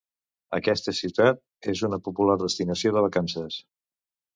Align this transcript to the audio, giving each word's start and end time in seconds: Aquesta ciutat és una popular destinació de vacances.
Aquesta 0.57 0.93
ciutat 1.01 1.71
és 1.75 1.85
una 1.91 2.03
popular 2.09 2.41
destinació 2.49 2.97
de 2.99 3.09
vacances. 3.11 3.65